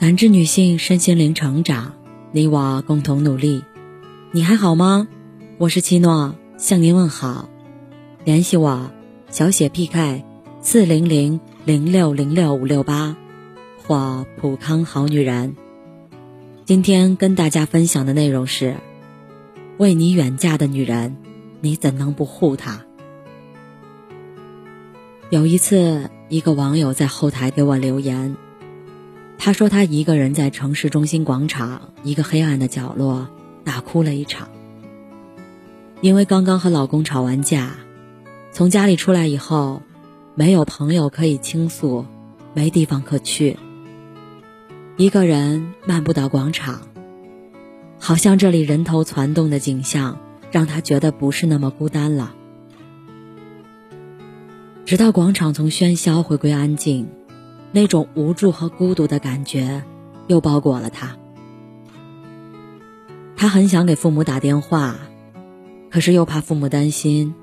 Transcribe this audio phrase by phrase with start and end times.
[0.00, 1.92] 感知女性身心灵成长，
[2.32, 3.62] 你我共同努力。
[4.32, 5.06] 你还好吗？
[5.58, 7.50] 我是七诺，向您问好。
[8.24, 8.90] 联系我，
[9.28, 10.24] 小写 PK
[10.62, 13.14] 四零零零六零六五六八，
[13.76, 15.54] 或普康好女人。
[16.64, 18.76] 今天跟大家分享的内容是：
[19.76, 21.14] 为你远嫁的女人，
[21.60, 22.80] 你怎能不护她？
[25.28, 28.34] 有一次，一个网友在后台给我留言，
[29.42, 33.26] 他说他一个人在城市中心广场一个黑暗的角落
[33.64, 34.50] 大哭了一场，
[36.02, 37.70] 因为刚刚和老公吵完架，
[38.52, 39.80] 从家里出来以后，
[40.34, 42.04] 没有朋友可以倾诉，
[42.52, 43.56] 没地方可去，
[44.98, 46.82] 一个人漫步到广场，
[47.98, 50.18] 好像这里人头攒动的景象
[50.50, 52.34] 让他觉得不是那么孤单了。
[54.84, 57.08] 直到广场从喧嚣回归安静，
[57.72, 59.82] 那种无助和孤独的感觉
[60.26, 61.16] 又包裹了他。
[63.36, 64.96] 他很想给父母打电话，
[65.90, 67.34] 可是又怕父母担心，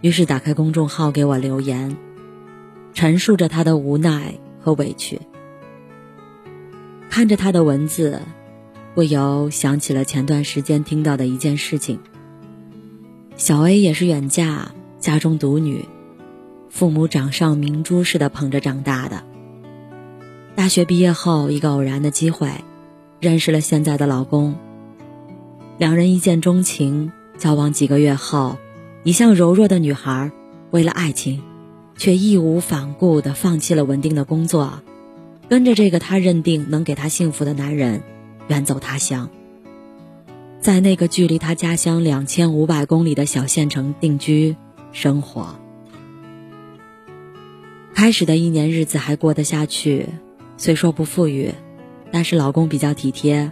[0.00, 1.96] 于是打开公众号给我留言，
[2.92, 5.20] 陈述着他的无奈和委屈。
[7.10, 8.20] 看着他的文字，
[8.94, 11.98] 不由想起了前段时间听到的一件事情：
[13.36, 15.84] 小 A 也是远嫁，家中独女。
[16.70, 19.24] 父母掌上明珠似的捧着长大的。
[20.64, 22.50] 大学毕业后，一个偶然的机会，
[23.20, 24.56] 认识了现在的老公。
[25.76, 28.56] 两人一见钟情，交往几个月后，
[29.02, 30.32] 一向柔弱的女孩，
[30.70, 31.42] 为了爱情，
[31.98, 34.80] 却义无反顾地放弃了稳定的工作，
[35.50, 38.02] 跟着这个她认定能给她幸福的男人，
[38.48, 39.28] 远走他乡，
[40.62, 44.56] 在那个距离她家乡两千五百公里的小县城定居
[44.92, 45.56] 生活。
[47.94, 50.08] 开始的一年日子还过得下去，
[50.56, 51.52] 虽说不富裕，
[52.10, 53.50] 但是老公比较体贴，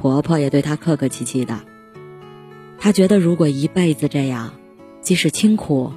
[0.00, 1.60] 婆婆也对她客客气气的。
[2.78, 4.52] 她觉得如果一辈子这样，
[5.00, 5.92] 即使清苦，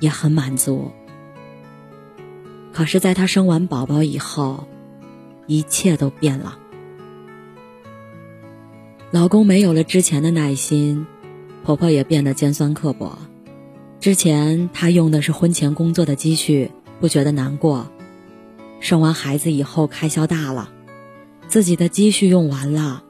[0.00, 0.90] 也很满足。
[2.72, 4.66] 可是，在她生完宝宝以后，
[5.46, 6.58] 一切都变了。
[9.10, 11.06] 老公没有了之前的耐心，
[11.62, 13.18] 婆婆也变得尖酸刻薄。
[14.00, 16.70] 之前她用的是婚前工作的积蓄。
[17.00, 17.90] 不觉得难过，
[18.84, 20.68] 生完孩子以后开销大了，
[21.48, 23.02] 自己的积蓄用完了，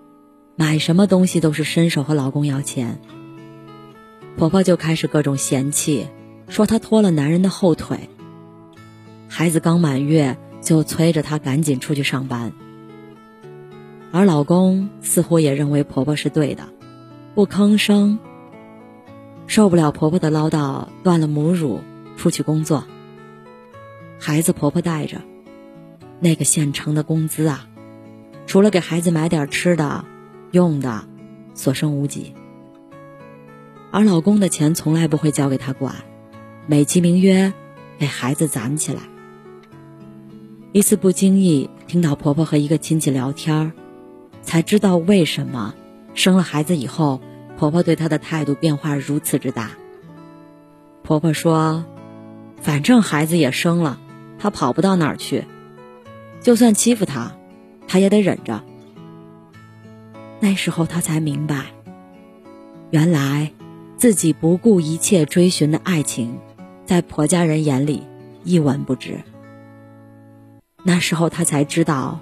[0.54, 3.00] 买什么东西都是伸手和老公要钱。
[4.36, 6.06] 婆婆就开始各种嫌弃，
[6.46, 8.08] 说她拖了男人的后腿。
[9.28, 12.52] 孩子刚满月就催着她赶紧出去上班，
[14.12, 16.68] 而老公似乎也认为婆婆是对的，
[17.34, 18.20] 不吭声。
[19.48, 21.80] 受不了婆婆的唠叨，断了母乳，
[22.16, 22.84] 出去工作。
[24.20, 25.20] 孩子婆婆带着，
[26.24, 27.68] 那个县城的工资啊，
[28.46, 30.06] 除了给孩子买点吃的、
[30.52, 31.04] 用的，
[31.52, 32.32] 所剩无几。
[33.90, 35.96] 而老公的钱从来不会交给她管，
[36.66, 37.52] 美其名曰
[37.98, 39.02] 给孩子攒起来。
[40.72, 43.72] 一次不经意听到婆婆和一个亲戚聊天儿
[44.40, 45.74] 才知道为什么
[46.14, 47.20] 生了孩子以后，
[47.58, 49.72] 婆婆对她的态度变化如此之大。
[51.02, 51.84] 婆婆说
[52.62, 54.00] ：“反正孩子也生了。”
[54.40, 55.44] 她跑不到哪儿去，
[56.44, 57.32] 就算欺负他，
[57.88, 58.62] 他也得忍着。
[60.40, 61.64] 那时候他才明白，
[62.90, 63.50] 原来
[63.96, 66.38] 自己不顾一切追寻的爱情，
[66.84, 68.02] 在婆家人眼里
[68.44, 69.22] 一文不值。
[70.82, 72.20] 那时候他才知道，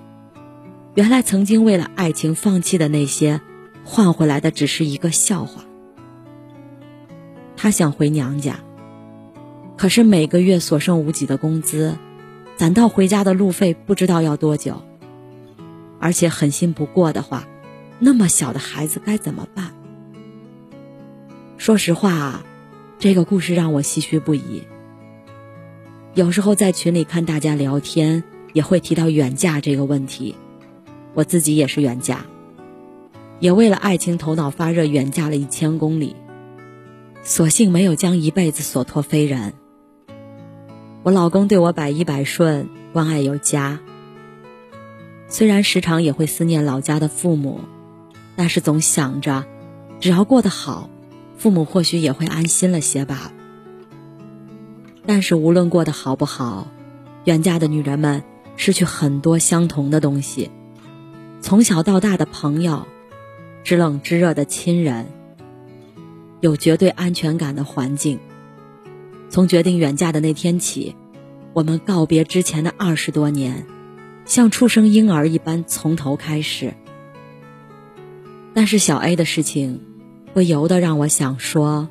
[0.94, 3.40] 原来曾经为了爱情放弃的那些，
[3.82, 5.64] 换回来的只是一个笑话。
[7.56, 8.60] 他想回娘家，
[9.76, 11.96] 可是每个月所剩无几的工资。
[12.56, 14.82] 攒到回家的路费不知道要多久，
[15.98, 17.44] 而且狠心不过的话，
[17.98, 19.72] 那么小的孩子该怎么办？
[21.56, 22.42] 说实话，
[22.98, 24.62] 这个故事让我唏嘘不已。
[26.14, 30.36] 有时候在群里看大家聊天，也会提到远嫁这个问题。
[31.14, 32.26] 我自己也是远嫁，
[33.40, 36.16] 也为了爱情头脑发热远嫁了一千公里，
[37.22, 39.54] 所幸没有将一辈子所托非人。
[41.04, 43.80] 我老公对我百依百顺，关爱有加。
[45.26, 47.62] 虽然时常也会思念老家的父母，
[48.36, 49.44] 但是总想着，
[49.98, 50.88] 只要过得好，
[51.36, 53.32] 父母或许也会安心了些吧。
[55.04, 56.68] 但是无论过得好不好，
[57.24, 58.22] 远嫁的女人们
[58.56, 60.52] 失去很多相同的东西：
[61.40, 62.86] 从小到大的朋友，
[63.64, 65.06] 知冷知热的亲人，
[66.40, 68.20] 有绝对安全感的环境。
[69.32, 70.94] 从决定远嫁的那天起，
[71.54, 73.64] 我们告别之前的二十多年，
[74.26, 76.74] 像出生婴儿一般从头开始。
[78.52, 79.80] 但是小 A 的事情，
[80.34, 81.88] 不由得让我想说：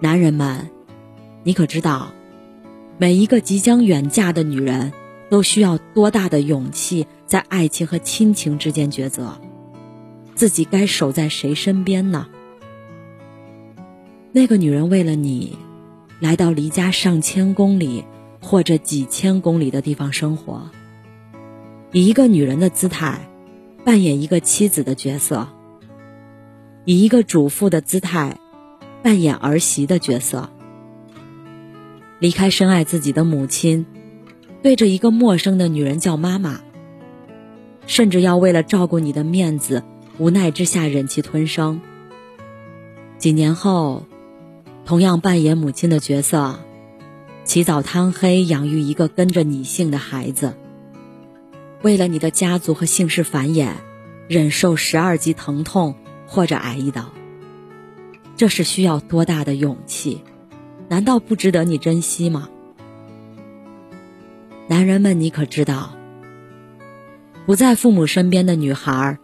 [0.00, 0.68] 男人们，
[1.44, 2.10] 你可知道，
[2.98, 4.92] 每一个即将远嫁的女人，
[5.28, 9.40] 都需要多大的勇气，在爱情和亲情之间抉择，
[10.34, 12.26] 自己该守在谁身边呢？
[14.32, 15.56] 那个女人为了你，
[16.20, 18.04] 来到离家上千公里
[18.42, 20.70] 或者几千公里的地方生活，
[21.92, 23.26] 以一个女人的姿态，
[23.86, 25.48] 扮演一个妻子的角色，
[26.84, 28.36] 以一个主妇的姿态，
[29.02, 30.50] 扮演儿媳的角色，
[32.18, 33.86] 离开深爱自己的母亲，
[34.62, 36.60] 对着一个陌生的女人叫妈妈，
[37.86, 39.82] 甚至要为了照顾你的面子，
[40.18, 41.80] 无奈之下忍气吞声。
[43.16, 44.04] 几年后。
[44.84, 46.58] 同样扮演母亲的角色，
[47.44, 50.54] 起早贪黑养育一个跟着你姓的孩子。
[51.82, 53.70] 为了你的家族和姓氏繁衍，
[54.28, 55.94] 忍受十二级疼痛
[56.26, 57.10] 或者挨一刀，
[58.36, 60.22] 这是需要多大的勇气？
[60.88, 62.48] 难道不值得你珍惜吗？
[64.66, 65.94] 男人们，你可知道，
[67.46, 69.18] 不在父母身边的女孩，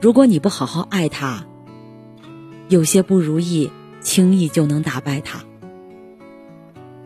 [0.00, 1.44] 如果你不好好爱她，
[2.68, 3.70] 有些不如意。
[4.02, 5.40] 轻易就能打败他，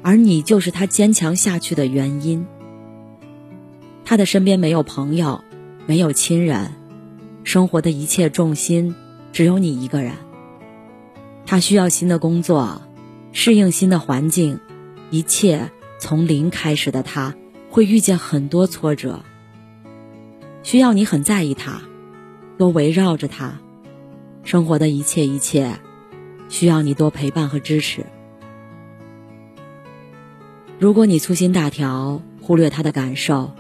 [0.02, 2.46] 而你就是他坚强下去的原因。
[4.04, 5.43] 他的身边没有朋友，
[5.87, 6.72] 没有亲人，
[7.44, 8.94] 生活的一切重心
[9.32, 10.12] 只有你一个人。
[11.44, 12.82] 他需要新的工作，
[13.32, 14.58] 适应新的环境，
[15.10, 17.34] 一切从零开始的他
[17.70, 19.20] 会遇见很多挫折，
[20.62, 21.82] 需要你很在意他，
[22.56, 23.60] 多围绕着他，
[24.44, 25.78] 生活的一切一切。
[26.48, 28.06] 需要你多陪伴和支持。
[30.78, 33.52] 如果你粗心大条，忽略他的感受，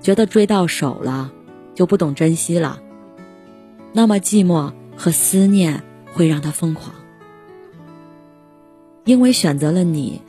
[0.00, 1.32] 觉得追到手了
[1.74, 2.80] 就不懂珍惜了，
[3.92, 5.82] 那么寂寞和思念
[6.12, 6.94] 会让他疯狂。
[9.04, 10.22] 因为选择了你，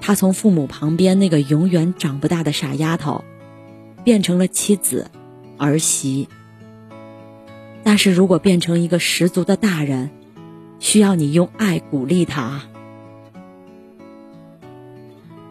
[0.00, 3.24] 他从父母旁边那个永远长不大的傻丫头，
[4.02, 5.10] 变成了妻子、
[5.58, 6.28] 儿媳。
[7.82, 10.10] 但是如果变成一个十足的大人，
[10.84, 12.60] 需要你用爱鼓励她。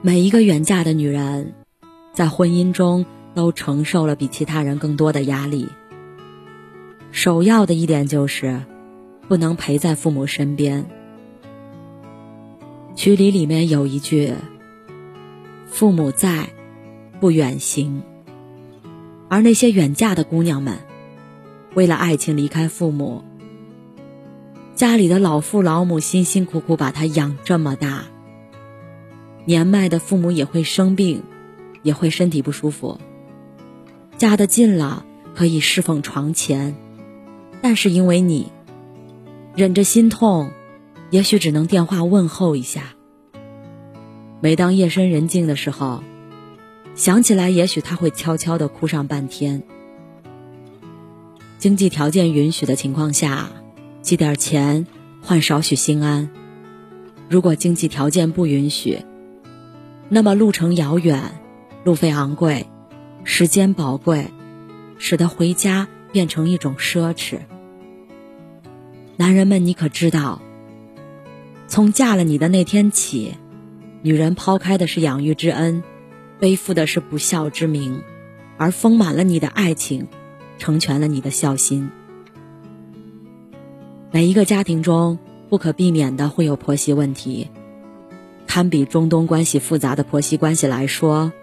[0.04, 1.56] 每一个远嫁的女人，
[2.14, 3.04] 在婚姻中
[3.34, 5.68] 都承受了比其他人更多的压力。
[7.12, 8.62] 首要的一点就是，
[9.28, 10.86] 不能陪在父母身边。
[12.96, 14.36] 曲礼里面有一句
[15.66, 16.50] ：“父母在，
[17.20, 18.04] 不远行。”
[19.30, 20.78] 而那些远嫁的姑娘们，
[21.74, 23.24] 为了爱情离开父母。
[24.76, 28.06] 家里的老父老母辛辛苦苦把他养这么大，
[29.46, 31.22] 年迈的父母也会生病，
[31.84, 33.00] 也会身体不舒服。
[34.18, 35.06] 嫁得近了
[35.36, 36.76] 可以侍奉床前，
[37.62, 38.52] 但是因为你，
[39.56, 40.52] 忍着心痛，
[41.12, 42.96] 也许只能电话问候一下。
[44.42, 46.04] 每当夜深人静的时候，
[46.96, 49.62] 想起来，也许他会悄悄的哭上半天。
[51.60, 53.52] 经济条件允许的情况下。
[54.04, 54.86] 寄点钱
[55.22, 56.30] 换少许心安。
[57.30, 59.00] 如果经济条件不允许，
[60.10, 61.32] 那么路程遥远，
[61.86, 62.68] 路费昂贵，
[63.24, 64.28] 时间宝贵，
[64.98, 67.40] 使得回家变成一种奢侈。
[69.16, 70.42] 男人们，你可知道？
[71.68, 73.36] 从嫁了你的那天起，
[74.02, 75.82] 女人抛开的是养育之恩，
[76.42, 78.02] 背负的是不孝之名，
[78.58, 80.08] 而丰满了你的爱情，
[80.58, 81.90] 成全了你的孝心。
[84.14, 85.18] 每一个家庭中
[85.50, 87.50] 不可避免的会有婆媳问题，
[88.46, 91.34] 堪比中东关系复杂的婆媳关系来说，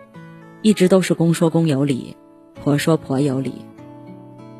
[0.62, 2.16] 一直都是公说公有理，
[2.54, 3.54] 婆说婆有理。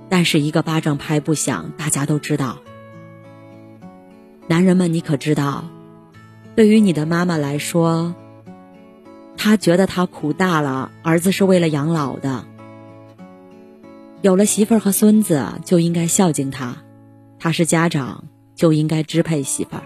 [0.09, 2.59] 但是一个巴掌拍不响，大家都知道。
[4.49, 5.67] 男人们，你可知道，
[6.57, 8.13] 对于你的妈妈来说，
[9.37, 12.45] 她觉得她苦大了，儿子是为了养老的，
[14.21, 16.79] 有了媳妇儿和孙子就应该孝敬他。
[17.41, 18.23] 他是家长，
[18.55, 19.83] 就应该支配媳妇儿。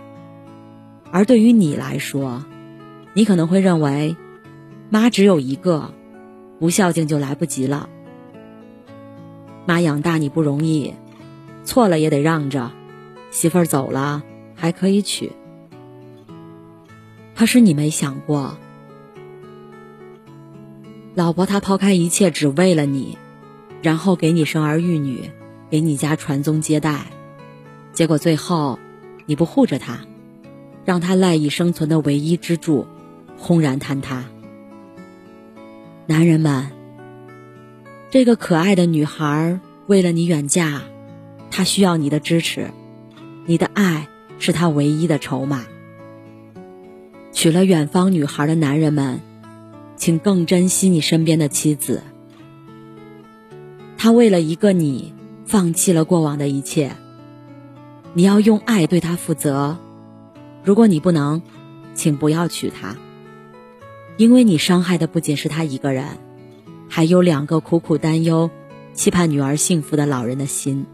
[1.12, 2.44] 而对于你来说，
[3.12, 4.16] 你可能会认为，
[4.90, 5.94] 妈只有一个，
[6.58, 7.88] 不孝敬就来不及了。
[9.66, 10.92] 妈养大你不容易，
[11.64, 12.72] 错了也得让着，
[13.30, 14.24] 媳妇儿走了
[14.56, 15.30] 还可以娶。
[17.36, 18.58] 可是你没想过，
[21.14, 23.16] 老婆她抛开一切只为了你，
[23.80, 25.30] 然后给你生儿育女，
[25.70, 27.06] 给你家传宗接代。
[27.94, 28.78] 结果最后，
[29.24, 30.00] 你不护着他，
[30.84, 32.86] 让他赖以生存的唯一支柱
[33.38, 34.24] 轰然坍塌。
[36.06, 36.72] 男人们，
[38.10, 40.82] 这个可爱的女孩为了你远嫁，
[41.52, 42.72] 她需要你的支持，
[43.46, 44.08] 你的爱
[44.40, 45.64] 是她唯一的筹码。
[47.30, 49.20] 娶了远方女孩的男人们，
[49.96, 52.02] 请更珍惜你身边的妻子。
[53.96, 55.14] 她为了一个你，
[55.46, 56.90] 放弃了过往的一切。
[58.14, 59.76] 你要用爱对他负责。
[60.62, 61.42] 如果你不能，
[61.94, 62.96] 请不要娶她，
[64.16, 66.06] 因为你伤害的不仅是她一个人，
[66.88, 68.50] 还有两个苦苦担忧、
[68.92, 70.86] 期盼女儿幸福的老人的心。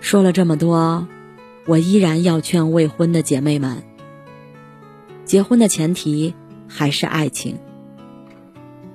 [0.00, 1.06] 说了这么多。
[1.68, 3.82] 我依然要劝未婚的姐妹们：
[5.24, 6.32] 结婚的前提
[6.68, 7.58] 还是爱情。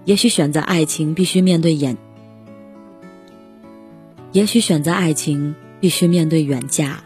[0.06, 1.98] 也许选择爱情必须面对眼，
[4.32, 7.00] 也许选择爱情必须面对远嫁，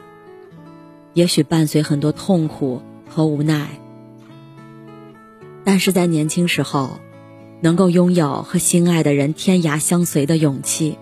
[1.13, 3.79] 也许伴随很多痛苦和无奈。
[5.63, 6.99] 但是在年轻时候，
[7.61, 10.99] 能够拥有和心爱的人天涯相随的勇气，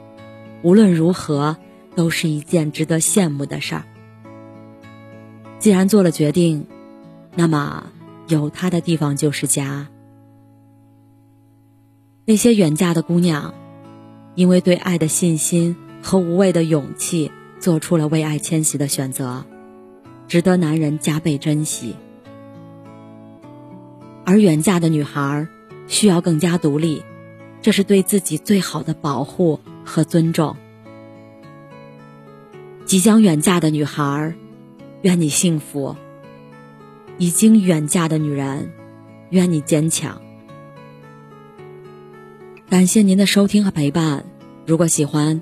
[0.62, 1.58] 无论如何
[1.96, 3.84] 都是一件值得羡慕的事儿。
[5.60, 6.68] 既然做了决定，
[7.36, 7.92] 那么
[8.30, 9.90] 有他的地方就是家。
[12.24, 13.54] 那些远嫁的姑娘，
[14.36, 19.44] 因为对爱的信心和无畏的勇气，做出了为爱迁徙的选择，
[20.28, 21.96] 值得男人加倍珍惜。
[24.26, 25.48] 而远嫁的女孩
[25.88, 27.04] 需要更加独立，
[27.62, 30.56] 这是对自己最好的保护和尊重。
[32.86, 34.36] 即将远嫁的女孩。
[35.02, 35.98] 愿你幸福。
[37.18, 38.72] 已经远嫁的女人，
[39.32, 40.22] 愿你坚强。
[42.70, 44.26] 感谢您的收听和陪伴。
[44.66, 45.42] 如果喜欢，